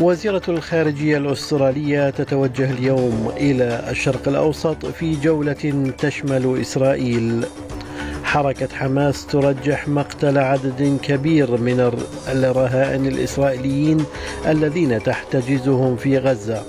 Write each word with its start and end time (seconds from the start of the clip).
وزيرة 0.00 0.42
الخارجية 0.48 1.18
الأسترالية 1.18 2.10
تتوجه 2.10 2.70
اليوم 2.70 3.32
إلى 3.36 3.84
الشرق 3.90 4.28
الأوسط 4.28 4.86
في 4.86 5.16
جولة 5.16 5.92
تشمل 5.98 6.60
إسرائيل. 6.60 7.44
حركة 8.24 8.68
حماس 8.76 9.26
ترجح 9.26 9.88
مقتل 9.88 10.38
عدد 10.38 10.98
كبير 11.02 11.56
من 11.60 11.92
الرهائن 12.28 13.06
الإسرائيليين 13.06 14.04
الذين 14.46 15.02
تحتجزهم 15.02 15.96
في 15.96 16.18
غزة. 16.18 16.62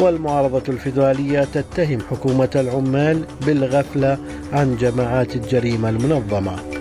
والمعارضة 0.00 0.62
الفيدرالية 0.68 1.44
تتهم 1.54 1.98
حكومة 2.10 2.50
العمال 2.54 3.24
بالغفلة 3.46 4.18
عن 4.52 4.76
جماعات 4.76 5.36
الجريمة 5.36 5.88
المنظمة. 5.88 6.79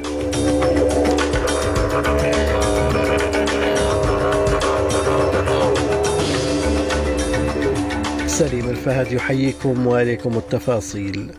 سليم 8.40 8.70
الفهد 8.70 9.12
يحييكم 9.12 9.88
وإليكم 9.88 10.38
التفاصيل. 10.38 11.32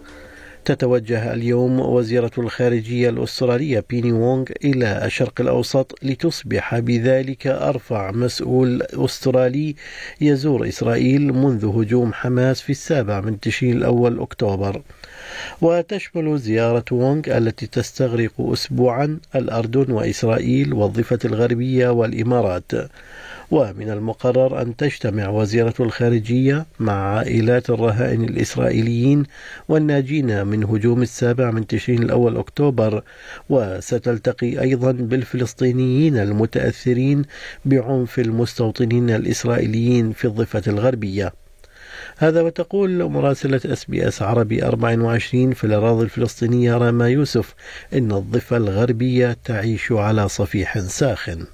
تتوجه 0.64 1.32
اليوم 1.34 1.80
وزيرة 1.80 2.30
الخارجية 2.38 3.10
الأسترالية 3.10 3.84
بيني 3.90 4.12
وونغ 4.12 4.44
إلى 4.64 5.04
الشرق 5.04 5.40
الأوسط 5.40 5.98
لتصبح 6.02 6.78
بذلك 6.78 7.46
أرفع 7.46 8.10
مسؤول 8.10 8.82
أسترالي 8.82 9.74
يزور 10.20 10.68
إسرائيل 10.68 11.32
منذ 11.32 11.66
هجوم 11.66 12.12
حماس 12.12 12.60
في 12.60 12.70
السابع 12.70 13.20
من 13.20 13.40
تشرين 13.40 13.76
الأول 13.76 14.20
أكتوبر. 14.20 14.82
وتشمل 15.60 16.38
زيارة 16.38 16.84
وونغ 16.92 17.22
التي 17.26 17.66
تستغرق 17.66 18.32
أسبوعا 18.38 19.18
الأردن 19.34 19.92
وإسرائيل 19.92 20.72
والضفة 20.72 21.18
الغربية 21.24 21.88
والإمارات. 21.88 22.72
ومن 23.50 23.90
المقرر 23.90 24.62
أن 24.62 24.76
تجتمع 24.76 25.28
وزيرة 25.28 25.74
الخارجية 25.80 26.66
مع 26.80 27.16
عائلات 27.16 27.70
الرهائن 27.70 28.24
الإسرائيليين 28.24 29.24
والناجين 29.68 30.46
من 30.46 30.64
هجوم 30.64 31.02
السابع 31.02 31.50
من 31.50 31.66
تشرين 31.66 32.02
الأول 32.02 32.36
أكتوبر 32.36 33.02
وستلتقي 33.48 34.60
أيضا 34.60 34.92
بالفلسطينيين 34.92 36.18
المتأثرين 36.18 37.22
بعنف 37.64 38.18
المستوطنين 38.18 39.10
الإسرائيليين 39.10 40.12
في 40.12 40.24
الضفة 40.24 40.62
الغربية. 40.66 41.32
هذا 42.18 42.40
وتقول 42.40 43.04
مراسلة 43.04 43.60
SBS 43.64 44.22
عربي 44.22 44.64
24 44.64 45.52
في 45.52 45.64
الأراضي 45.64 46.04
الفلسطينية 46.04 46.76
راما 46.76 47.08
يوسف 47.08 47.54
إن 47.94 48.12
الضفة 48.12 48.56
الغربية 48.56 49.36
تعيش 49.44 49.92
على 49.92 50.28
صفيح 50.28 50.78
ساخن. 50.78 51.46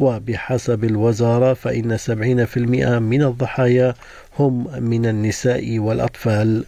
وبحسب 0.01 0.85
الوزارة 0.85 1.55
فإن 1.55 1.99
70% 1.99 2.20
من 2.99 3.23
الضحايا 3.23 3.95
هم 4.39 4.83
من 4.83 5.07
النساء 5.07 5.79
والأطفال. 5.79 6.65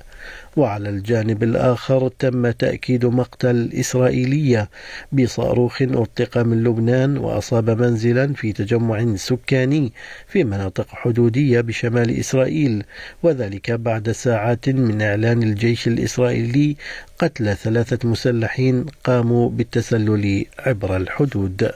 وعلى 0.56 0.88
الجانب 0.88 1.42
الآخر 1.42 2.08
تم 2.08 2.50
تأكيد 2.50 3.06
مقتل 3.06 3.70
إسرائيلية 3.74 4.70
بصاروخ 5.12 5.82
أطلق 5.82 6.38
من 6.38 6.64
لبنان 6.64 7.18
وأصاب 7.18 7.70
منزلا 7.82 8.32
في 8.32 8.52
تجمع 8.52 9.16
سكاني 9.16 9.92
في 10.28 10.44
مناطق 10.44 10.86
حدودية 10.88 11.60
بشمال 11.60 12.18
إسرائيل 12.18 12.84
وذلك 13.22 13.70
بعد 13.70 14.10
ساعات 14.10 14.68
من 14.68 15.02
إعلان 15.02 15.42
الجيش 15.42 15.88
الإسرائيلي 15.88 16.76
قتل 17.18 17.56
ثلاثة 17.56 18.08
مسلحين 18.08 18.86
قاموا 19.04 19.50
بالتسلل 19.50 20.44
عبر 20.58 20.96
الحدود. 20.96 21.72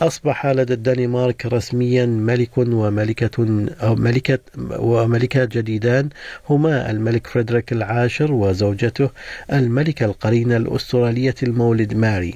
أصبح 0.00 0.46
لدى 0.46 0.74
الدنمارك 0.74 1.46
رسميا 1.46 2.06
ملك 2.06 2.58
وملكة 2.58 3.70
أو 3.82 3.94
ملكة 3.94 4.38
وملكة 4.78 5.44
جديدان 5.44 6.08
هما 6.50 6.90
الملك 6.90 7.26
فريدريك 7.26 7.72
العاشر 7.72 8.32
وزوجته 8.32 9.10
الملكة 9.52 10.06
القرينة 10.06 10.56
الأسترالية 10.56 11.34
المولد 11.42 11.94
ماري. 11.94 12.34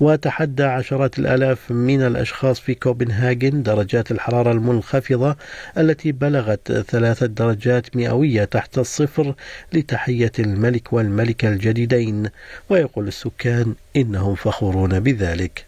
وتحدى 0.00 0.62
عشرات 0.62 1.18
الآلاف 1.18 1.70
من 1.70 2.02
الأشخاص 2.02 2.60
في 2.60 2.74
كوبنهاجن 2.74 3.62
درجات 3.62 4.10
الحرارة 4.10 4.52
المنخفضة 4.52 5.36
التي 5.78 6.12
بلغت 6.12 6.72
ثلاثة 6.72 7.26
درجات 7.26 7.96
مئوية 7.96 8.44
تحت 8.44 8.78
الصفر 8.78 9.34
لتحية 9.72 10.32
الملك 10.38 10.92
والملكة 10.92 11.48
الجديدين. 11.48 12.30
ويقول 12.70 13.08
السكان 13.08 13.74
إنهم 13.96 14.34
فخورون 14.34 15.00
بذلك. 15.00 15.67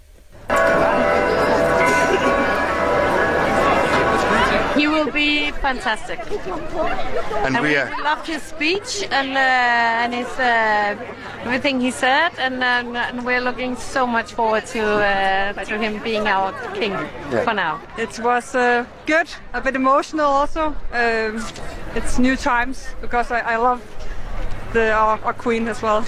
Be 5.07 5.51
fantastic. 5.53 6.19
And, 7.45 7.57
and 7.57 7.63
we, 7.63 7.77
uh, 7.77 7.89
loved 8.03 8.27
his 8.27 8.43
speech 8.43 9.07
and 9.11 9.31
uh, 9.37 10.03
and 10.03 10.15
his 10.15 10.29
uh, 10.39 10.97
everything 11.45 11.81
he 11.81 11.91
said, 11.91 12.31
and, 12.39 12.63
um, 12.63 12.97
and, 12.97 13.25
we're 13.25 13.41
looking 13.41 13.77
so 13.77 14.07
much 14.07 14.33
forward 14.33 14.67
to 14.67 14.83
uh, 14.83 15.65
to 15.65 15.79
him 15.79 16.03
being 16.03 16.27
our 16.27 16.53
king 16.75 16.93
yeah. 16.93 17.45
for 17.45 17.55
now. 17.55 17.81
It 17.99 18.19
was 18.19 18.55
uh, 18.55 18.85
good, 19.07 19.29
a 19.53 19.61
bit 19.61 19.77
emotional 19.77 20.27
also. 20.27 20.77
Um, 20.93 21.45
it's 21.95 22.19
new 22.19 22.37
times 22.37 22.89
because 23.01 23.31
I, 23.31 23.41
I 23.41 23.57
love 23.57 23.81
the 24.73 24.93
our, 24.93 25.19
our 25.25 25.35
queen 25.35 25.69
as 25.69 25.83
well. 25.83 26.05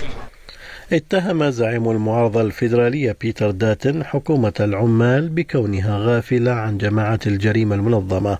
اتهم 0.92 1.50
زعيم 1.50 1.90
المعارضة 1.90 2.40
الفيدرالية 2.40 3.16
بيتر 3.20 3.50
داتن 3.50 4.04
حكومة 4.04 4.52
العمال 4.60 5.28
بكونها 5.28 5.98
غافلة 5.98 6.52
عن 6.52 6.78
جماعة 6.78 7.20
الجريمة 7.26 7.74
المنظمة. 7.74 8.38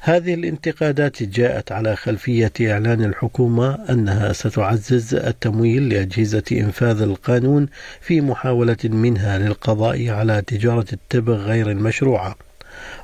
هذه 0.00 0.34
الانتقادات 0.34 1.22
جاءت 1.22 1.72
على 1.72 1.96
خلفية 1.96 2.52
إعلان 2.60 3.04
الحكومة 3.04 3.78
أنها 3.90 4.32
ستعزز 4.32 5.14
التمويل 5.14 5.88
لأجهزة 5.88 6.42
إنفاذ 6.52 7.02
القانون 7.02 7.68
في 8.00 8.20
محاولة 8.20 8.78
منها 8.84 9.38
للقضاء 9.38 10.08
على 10.08 10.42
تجارة 10.46 10.86
التبغ 10.92 11.36
غير 11.36 11.70
المشروعة. 11.70 12.49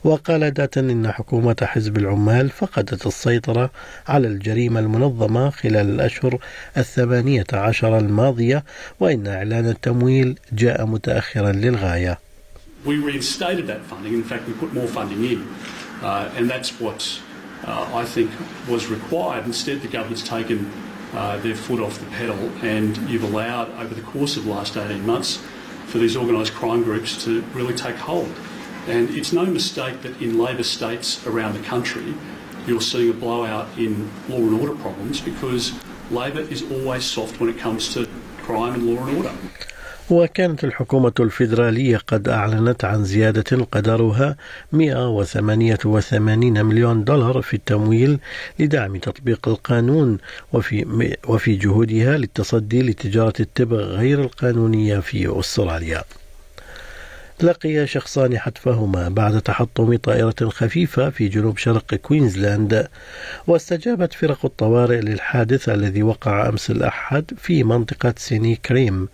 وقال 0.07 0.51
داتن 0.51 0.91
إن 0.91 1.13
حكومة 1.13 1.57
حزب 1.63 1.97
العمال 1.97 2.51
فقدت 2.51 3.07
السيطرة 3.07 3.71
على 4.09 4.29
الجريمة 4.29 4.81
المنظمة 4.81 5.51
خلال 5.51 5.91
الأشهر 5.91 6.39
الثمانية 6.77 7.47
عشر 7.53 7.99
الماضية 7.99 8.65
وإن 9.01 9.27
إعلان 9.27 9.69
التمويل 9.69 10.39
جاء 10.53 10.87
متأخرا 10.87 11.53
للغاية 11.53 12.19
We 12.85 12.99
reinstated 12.99 13.67
that 13.67 13.81
funding. 13.81 14.15
In 14.15 14.23
fact, 14.23 14.47
we 14.47 14.53
put 14.53 14.73
more 14.73 14.87
funding 14.87 15.25
in. 15.25 15.41
Uh, 16.03 16.31
and 16.37 16.49
that's 16.49 16.81
what 16.81 17.21
uh, 17.65 17.91
I 17.93 18.05
think 18.05 18.31
was 18.69 18.87
required. 18.87 19.45
Instead, 19.45 19.83
the 19.83 19.89
government's 19.89 20.23
taken 20.23 20.71
uh, 21.15 21.39
their 21.39 21.57
foot 21.57 21.81
off 21.81 21.99
the 21.99 22.11
pedal 22.19 22.39
and 22.63 22.97
you've 23.11 23.25
allowed, 23.25 23.69
over 23.83 23.93
the 23.93 24.07
course 24.15 24.37
of 24.37 24.45
the 24.45 24.53
last 24.53 24.77
18 24.77 25.05
months, 25.05 25.43
for 25.87 25.99
these 25.99 26.17
organised 26.17 26.55
crime 26.55 26.85
groups 26.85 27.25
to 27.25 27.43
really 27.55 27.75
take 27.75 27.97
hold. 27.97 28.33
And 28.95 29.11
it's 29.19 29.33
no 29.33 29.45
mistake 29.45 29.97
that 30.05 30.15
in 30.25 30.39
Labor 30.39 30.63
states 30.77 31.09
around 31.27 31.53
the 31.59 31.65
country, 31.73 32.15
you're 32.67 32.81
seeing 32.81 33.11
a 33.11 33.19
blowout 33.25 33.67
in 33.85 33.93
law 34.29 34.43
and 34.47 34.61
order 34.61 34.77
problems 34.85 35.21
because 35.21 35.73
Labor 36.11 36.45
is 36.55 36.63
always 36.75 37.05
soft 37.05 37.41
when 37.41 37.49
it 37.55 37.59
comes 37.59 37.83
to 37.95 38.07
crime 38.47 38.75
and 38.75 38.83
law 38.87 39.07
and 39.07 39.17
order. 39.19 39.35
وكانت 40.11 40.65
الحكومة 40.65 41.13
الفيدرالية 41.21 41.97
قد 41.97 42.29
أعلنت 42.29 42.85
عن 42.85 43.05
زيادة 43.05 43.65
قدرها 43.73 44.37
188 44.73 46.67
مليون 46.67 47.05
دولار 47.05 47.43
في 47.43 47.55
التمويل 47.55 48.19
لدعم 48.59 48.97
تطبيق 48.97 49.49
القانون 49.49 50.19
وفي 50.53 51.17
وفي 51.29 51.57
جهودها 51.57 52.17
للتصدي 52.17 52.83
لتجارة 52.83 53.35
التبغ 53.41 53.79
غير 53.79 54.21
القانونية 54.21 54.99
في 54.99 55.41
أستراليا. 55.41 56.05
لقي 57.41 57.87
شخصان 57.87 58.39
حتفهما 58.39 59.09
بعد 59.09 59.43
تحطم 59.43 59.97
طائرة 59.97 60.49
خفيفة 60.49 61.11
في 61.11 61.29
جنوب 61.29 61.59
شرق 61.59 61.95
كوينزلاند 61.95 62.89
واستجابت 63.47 64.15
فرق 64.15 64.39
الطوارئ 64.45 65.01
للحادث 65.01 65.69
الذي 65.69 66.03
وقع 66.03 66.49
أمس 66.49 66.71
الأحد 66.71 67.31
في 67.39 67.65
منطقة 67.65 68.15
سيني 68.17 68.57
كريم 68.57 69.09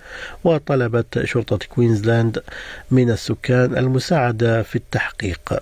وطلبت 0.44 1.24
شرطة 1.24 1.58
كوينزلاند 1.69 2.42
من 2.90 3.10
السكان 3.10 3.76
المساعدة 3.76 4.62
في 4.62 4.76
التحقيق. 4.76 5.60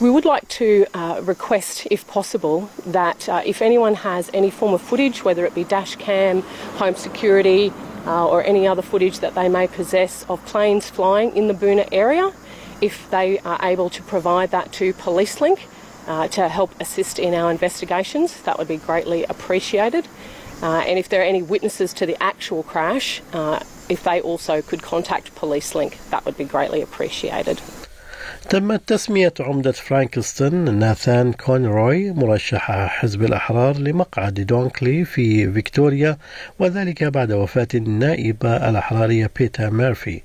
We 0.00 0.10
would 0.10 0.24
like 0.24 0.48
to 0.60 0.86
uh, 0.92 1.20
request, 1.22 1.86
if 1.90 2.06
possible, 2.08 2.68
that 2.86 3.28
uh, 3.28 3.42
if 3.52 3.62
anyone 3.62 3.94
has 3.94 4.28
any 4.34 4.50
form 4.50 4.74
of 4.74 4.82
footage, 4.82 5.24
whether 5.24 5.44
it 5.46 5.54
be 5.54 5.64
dash 5.64 5.94
cam, 5.96 6.42
home 6.80 6.96
security, 6.96 7.72
uh, 8.06 8.28
or 8.28 8.42
any 8.44 8.66
other 8.66 8.82
footage 8.82 9.20
that 9.20 9.34
they 9.34 9.48
may 9.48 9.66
possess 9.66 10.24
of 10.28 10.44
planes 10.46 10.90
flying 10.90 11.34
in 11.36 11.48
the 11.48 11.54
Boona 11.54 11.88
area, 11.92 12.32
if 12.80 13.08
they 13.10 13.38
are 13.40 13.58
able 13.62 13.88
to 13.90 14.02
provide 14.02 14.50
that 14.50 14.72
to 14.72 14.92
PoliceLink 14.94 15.60
uh, 16.06 16.28
to 16.28 16.48
help 16.48 16.78
assist 16.80 17.18
in 17.18 17.34
our 17.34 17.50
investigations, 17.50 18.40
that 18.42 18.58
would 18.58 18.68
be 18.68 18.76
greatly 18.76 19.24
appreciated. 19.24 20.06
Uh, 20.62 20.84
and 20.86 20.98
if 20.98 21.08
there 21.08 21.20
are 21.20 21.24
any 21.24 21.42
witnesses 21.42 21.92
to 21.94 22.06
the 22.06 22.22
actual 22.22 22.62
crash, 22.62 23.20
uh, 23.32 23.60
if 23.88 24.02
they 24.02 24.20
also 24.20 24.62
could 24.62 24.82
contact 24.82 25.34
PoliceLink, 25.34 25.96
that 26.10 26.24
would 26.24 26.36
be 26.36 26.44
greatly 26.44 26.80
appreciated. 26.80 27.60
تمت 28.48 28.88
تسمية 28.88 29.32
عمدة 29.40 29.72
فرانكستون 29.72 30.78
ناثان 30.78 31.32
كونروي 31.32 32.12
مرشح 32.12 32.86
حزب 32.86 33.22
الأحرار 33.22 33.78
لمقعد 33.78 34.34
دونكلي 34.34 35.04
في 35.04 35.52
فيكتوريا 35.52 36.16
وذلك 36.58 37.04
بعد 37.04 37.32
وفاة 37.32 37.68
النائبة 37.74 38.68
الأحرارية 38.68 39.30
بيتا 39.36 39.70
ميرفي. 39.70 40.22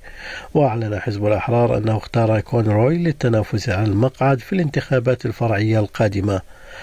وأعلن 0.54 0.98
حزب 0.98 1.26
الأحرار 1.26 1.76
أنه 1.76 1.96
اختار 1.96 2.40
كونروي 2.40 2.98
للتنافس 2.98 3.68
على 3.68 3.86
المقعد 3.86 4.38
في 4.38 4.52
الانتخابات 4.52 5.26
الفرعية 5.26 5.80
القادمة. 5.80 6.40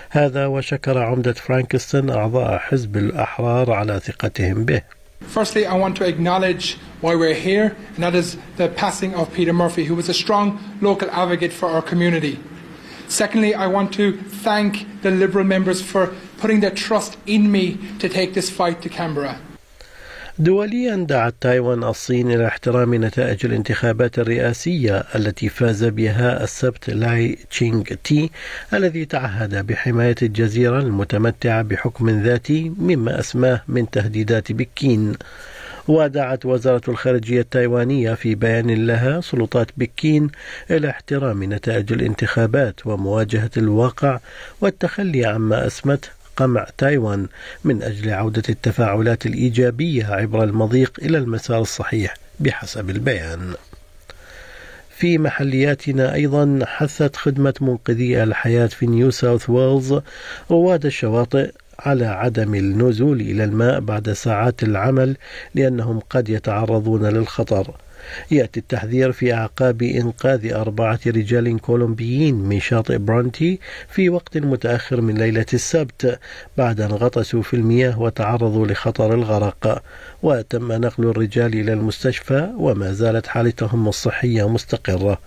هذا 0.10 0.46
وشكر 0.46 0.98
عمدة 0.98 1.34
فرانكستون 1.34 2.10
أعضاء 2.10 2.58
حزب 2.58 2.98
الأحرار 2.98 3.72
على 3.72 4.00
ثقتهم 4.00 4.66
به. 4.66 4.97
Firstly, 5.22 5.66
I 5.66 5.76
want 5.76 5.98
to 5.98 6.06
acknowledge 6.06 6.78
why 7.02 7.16
we're 7.16 7.34
here, 7.34 7.76
and 7.96 8.04
that 8.04 8.16
is 8.16 8.38
the 8.56 8.70
passing 8.70 9.14
of 9.14 9.34
Peta 9.34 9.54
Murphy, 9.54 9.86
who 9.86 9.96
was 9.96 10.10
a 10.10 10.14
strong 10.14 10.60
local 10.82 11.10
advocate 11.12 11.54
for 11.54 11.68
our 11.70 11.82
community. 11.82 12.40
Secondly, 13.08 13.54
I 13.54 13.68
want 13.68 13.94
to 13.94 14.18
thank 14.18 15.02
the 15.02 15.12
Liberal 15.12 15.46
members 15.46 15.82
for 15.82 16.14
putting 16.38 16.60
their 16.60 16.72
trust 16.72 17.18
in 17.26 17.52
me 17.52 17.80
to 18.00 18.10
take 18.10 18.34
this 18.34 18.50
fight 18.50 18.82
to 18.82 18.90
Canberra. 18.90 19.40
دوليا 20.40 20.96
دعت 20.96 21.34
تايوان 21.42 21.84
الصين 21.84 22.32
إلى 22.32 22.48
احترام 22.48 23.06
نتائج 23.06 23.46
الانتخابات 23.46 24.20
الرئاسية 24.20 25.04
التي 25.16 25.50
فاز 25.50 25.86
بها 25.86 26.44
السبت 26.44 26.90
لاي 26.90 27.38
تشينغ 27.50 27.84
تي 28.04 28.30
الذي 28.74 29.06
تعهد 29.06 29.68
بحماية 29.68 30.16
الجزيرة 30.22 30.80
المتمتعة 30.80 31.62
بحكم 31.62 32.10
ذاتي 32.10 32.72
مما 32.78 33.20
أسماه 33.20 33.62
من 33.68 33.90
تهديدات 33.90 34.52
بكين. 34.52 35.14
ودعت 35.88 36.46
وزارة 36.46 36.82
الخارجية 36.88 37.42
التايوانية 37.42 38.14
في 38.14 38.36
بيان 38.36 38.88
لها 38.88 39.22
سلطات 39.22 39.68
بكين 39.78 40.30
إلى 40.72 40.90
احترام 40.90 41.54
نتائج 41.54 41.94
الانتخابات 41.94 42.88
ومواجهة 42.88 43.52
الواقع 43.58 44.20
والتخلي 44.62 45.26
عما 45.26 45.68
أسمته 45.68 46.17
قمع 46.38 46.68
تايوان 46.78 47.28
من 47.64 47.84
أجل 47.84 48.10
عودة 48.10 48.44
التفاعلات 48.50 49.26
الإيجابية 49.26 50.06
عبر 50.06 50.44
المضيق 50.44 51.00
إلى 51.02 51.18
المسار 51.18 51.62
الصحيح 51.62 52.14
بحسب 52.40 52.90
البيان. 52.90 53.54
في 54.90 55.18
محلياتنا 55.18 56.14
أيضا 56.14 56.60
حثت 56.66 57.16
خدمة 57.16 57.54
منقذي 57.62 58.24
الحياة 58.24 58.68
في 58.68 58.86
نيو 58.86 59.12
ساوث 59.12 59.50
ويلز 59.50 60.00
رواد 60.52 60.86
الشواطئ 60.86 61.52
على 61.80 62.06
عدم 62.06 62.56
النزول 62.56 63.22
إلى 63.22 63.44
الماء 63.44 63.80
بعد 63.80 64.12
ساعات 64.12 64.64
العمل 64.64 65.18
لأنهم 65.56 66.00
قد 66.00 66.30
يتعرضون 66.30 67.06
للخطر. 67.06 67.76
يأتي 68.32 68.60
التحذير 68.60 69.12
في 69.12 69.34
أعقاب 69.34 69.82
إنقاذ 69.84 70.54
أربعة 70.54 71.00
رجال 71.08 71.60
كولومبيين 71.60 72.36
من 72.36 72.60
شاطئ 72.60 72.98
برونتي 72.98 73.60
في 73.90 74.10
وقت 74.10 74.38
متأخر 74.38 75.02
من 75.02 75.18
ليلة 75.18 75.46
السبت 75.54 76.20
بعد 76.58 76.82
أن 76.82 76.92
غطسوا 76.92 77.42
في 77.42 77.54
المياه 77.54 78.02
وتعرضوا 78.02 78.68
لخطر 78.68 79.14
الغرق. 79.14 79.84
وتم 80.24 80.72
نقل 80.72 81.04
الرجال 81.04 81.54
إلى 81.54 81.74
المستشفى 81.74 82.50
وما 82.58 82.92
زالت 82.94 83.28
حالتهم 83.28 83.88
الصحية 83.88 84.50
مستقرة. 84.50 85.20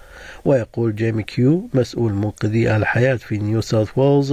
ويقول 0.45 0.95
جيمي 0.95 1.23
كيو 1.23 1.69
مسؤول 1.75 2.13
منقذي 2.13 2.77
الحياة 2.77 3.17
في 3.17 3.39
نيو 3.39 3.61
ساوث 3.61 3.99
ويلز 3.99 4.33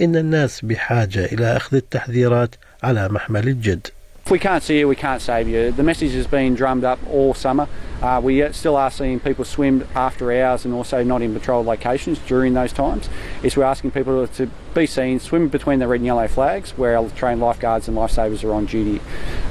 إن 0.00 0.16
الناس 0.16 0.64
بحاجة 0.64 1.24
إلى 1.24 1.56
أخذ 1.56 1.76
التحذيرات 1.76 2.54
على 2.82 3.08
محمل 3.08 3.48
الجد. 3.48 3.86
We 4.32 4.38
can't 4.38 4.62
see 4.62 4.78
you, 4.78 4.88
we 4.88 4.96
can't 4.96 5.20
save 5.20 5.46
you. 5.46 5.70
The 5.72 5.82
message 5.82 6.12
has 6.12 6.26
been 6.26 6.54
drummed 6.54 6.84
up 6.84 6.98
all 7.06 7.34
summer. 7.34 7.68
Uh, 8.00 8.18
we 8.24 8.50
still 8.52 8.76
are 8.76 8.90
seeing 8.90 9.20
people 9.20 9.44
swim 9.44 9.86
after 9.94 10.32
hours 10.32 10.64
and 10.64 10.72
also 10.72 11.04
not 11.04 11.20
in 11.20 11.34
patrol 11.34 11.62
locations 11.62 12.18
during 12.20 12.54
those 12.54 12.72
times. 12.72 13.10
Is 13.42 13.58
we're 13.58 13.64
asking 13.64 13.90
people 13.90 14.26
to 14.26 14.50
be 14.74 14.86
seen 14.86 15.20
swim 15.20 15.48
between 15.48 15.80
the 15.80 15.86
red 15.86 15.96
and 15.96 16.06
yellow 16.06 16.26
flags 16.28 16.70
where 16.78 16.96
our 16.96 17.10
trained 17.10 17.42
lifeguards 17.42 17.88
and 17.88 17.96
lifesavers 17.96 18.42
are 18.42 18.54
on 18.54 18.64
duty. 18.64 19.02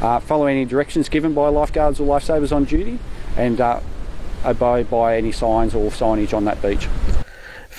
Uh, 0.01 0.19
follow 0.19 0.47
any 0.47 0.65
directions 0.65 1.09
given 1.09 1.35
by 1.35 1.47
lifeguards 1.49 1.99
or 1.99 2.07
lifesavers 2.07 2.51
on 2.51 2.65
duty 2.65 2.97
and 3.37 3.61
uh, 3.61 3.79
obey 4.43 4.81
by 4.81 5.15
any 5.15 5.31
signs 5.31 5.75
or 5.75 5.91
signage 5.91 6.33
on 6.33 6.45
that 6.45 6.59
beach. 6.59 6.87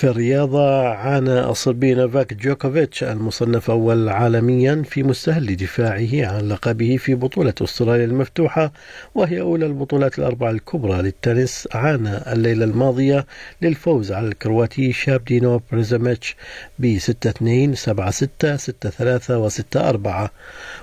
في 0.02 0.08
الرياضة 0.08 0.88
عانى 0.88 1.40
الصربي 1.40 1.94
نوفاك 1.94 2.34
جوكوفيتش 2.34 3.04
المصنف 3.04 3.70
أول 3.70 4.08
عالميا 4.08 4.82
في 4.86 5.02
مستهل 5.02 5.56
دفاعه 5.56 6.26
عن 6.26 6.48
لقبه 6.48 6.96
في 6.96 7.14
بطولة 7.14 7.54
أستراليا 7.62 8.04
المفتوحة 8.04 8.72
وهي 9.14 9.40
أولى 9.40 9.66
البطولات 9.66 10.18
الأربع 10.18 10.50
الكبرى 10.50 11.02
للتنس 11.02 11.68
عانى 11.74 12.32
الليلة 12.32 12.64
الماضية 12.64 13.26
للفوز 13.62 14.12
على 14.12 14.28
الكرواتي 14.28 14.92
الشاب 14.92 15.26
دينو 15.26 15.60
بريزميتش 15.72 16.36
ب 16.78 16.98
6-2 16.98 17.02
7-6 17.02 18.58
6-3 18.58 19.50
و6-4 19.76 20.28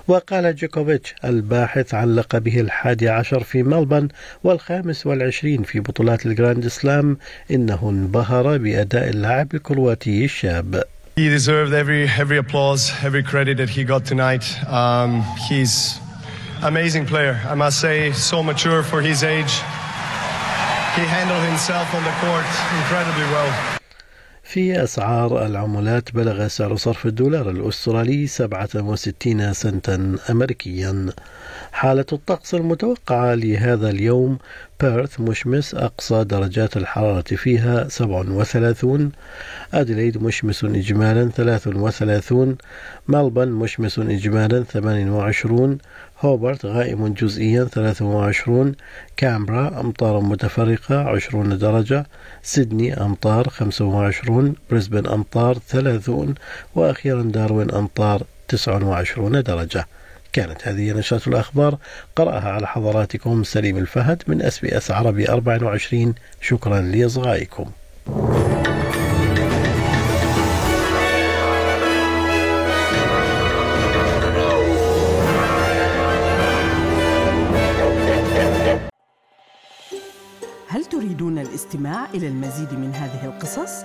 وقال 0.08 0.56
جوكوفيتش 0.56 1.14
الباحث 1.24 1.94
عن 1.94 2.14
لقبه 2.14 2.60
الحادي 2.60 3.08
عشر 3.08 3.42
في 3.42 3.62
ملبورن 3.62 4.08
والخامس 4.44 5.06
والعشرين 5.06 5.62
في 5.62 5.80
بطولات 5.80 6.26
الجراند 6.26 6.68
سلام 6.68 7.16
إنه 7.50 7.90
انبهر 7.90 8.58
بأداء 8.58 9.09
اللاعب 9.10 9.54
الكرواتي 9.54 10.24
الشاب 10.24 10.82
He 11.16 11.28
deserved 11.28 11.72
every 11.74 12.08
every 12.22 12.38
applause, 12.38 12.82
every 13.08 13.22
credit 13.22 13.56
that 13.60 13.68
he 13.76 13.82
got 13.84 14.02
tonight. 14.12 14.44
Um, 14.80 15.10
he's 15.48 15.74
amazing 16.62 17.04
player. 17.12 17.34
I 17.52 17.54
must 17.54 17.76
say, 17.86 18.12
so 18.12 18.42
mature 18.42 18.82
for 18.82 19.00
his 19.02 19.22
age. 19.36 19.52
He 20.96 21.04
handled 21.18 21.44
himself 21.50 21.86
on 21.98 22.02
the 22.08 22.14
court 22.22 22.48
incredibly 22.80 23.26
well. 23.34 23.52
في 24.42 24.82
أسعار 24.84 25.46
العملات 25.46 26.12
بلغ 26.14 26.48
سعر 26.48 26.76
صرف 26.76 27.06
الدولار 27.06 27.50
الأسترالي 27.50 28.26
67 28.26 29.52
سنتا 29.52 30.16
أمريكيا 30.30 31.06
حالة 31.72 32.06
الطقس 32.12 32.54
المتوقعة 32.54 33.34
لهذا 33.34 33.90
اليوم. 33.90 34.38
بيرث 34.80 35.20
مشمس 35.20 35.74
أقصى 35.74 36.24
درجات 36.24 36.76
الحرارة 36.76 37.36
فيها 37.36 37.88
37 37.88 39.12
أدليد 39.74 40.22
مشمس 40.22 40.64
إجمالا 40.64 41.30
33 41.30 42.56
ملبن 43.08 43.48
مشمس 43.48 43.98
إجمالا 43.98 44.62
28 44.62 45.78
هوبرت 46.20 46.66
غائم 46.66 47.08
جزئيا 47.08 47.64
23 47.64 48.74
كامبرا 49.16 49.80
أمطار 49.80 50.20
متفرقة 50.20 51.08
20 51.08 51.58
درجة. 51.58 52.06
سيدني 52.42 53.00
أمطار 53.00 53.48
25 53.48 54.54
بريسبن 54.70 55.06
أمطار 55.06 55.58
30 55.68 56.34
وأخيرا 56.74 57.22
داروين 57.22 57.70
أمطار 57.70 58.22
29 58.48 59.42
درجة. 59.42 59.86
كانت 60.32 60.68
هذه 60.68 60.92
نشرة 60.92 61.28
الأخبار. 61.28 61.78
قرأها 62.16 62.50
على 62.50 62.66
حضراتكم 62.66 63.44
سليم 63.44 63.76
الفهد 63.76 64.22
من 64.26 64.42
أس 64.42 64.58
بي 64.58 64.76
أس 64.76 64.90
عربي 64.90 65.28
24 65.28 66.14
شكرا 66.40 66.80
لإصغائكم. 66.80 67.70
هل 80.68 80.84
تريدون 80.84 81.38
الاستماع 81.38 82.10
إلى 82.14 82.28
المزيد 82.28 82.72
من 82.72 82.94
هذه 82.94 83.24
القصص؟ 83.24 83.84